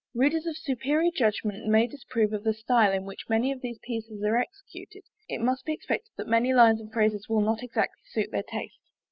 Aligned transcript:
Readers 0.15 0.47
of 0.47 0.57
superior 0.57 1.11
judgment 1.11 1.67
may 1.67 1.85
disapprove 1.85 2.33
of 2.33 2.43
the 2.43 2.55
style 2.55 2.91
in 2.91 3.05
which 3.05 3.29
many 3.29 3.51
of 3.51 3.61
these 3.61 3.77
pieces 3.83 4.23
are 4.23 4.35
executed 4.39 5.03
it 5.29 5.39
must 5.39 5.63
be 5.63 5.73
expected 5.73 6.09
that 6.17 6.25
many 6.27 6.51
lines 6.55 6.79
and 6.81 6.91
phrases 6.91 7.29
will 7.29 7.41
not 7.41 7.61
exactly 7.61 8.01
suit 8.11 8.31
their 8.31 8.41
taste. 8.41 8.79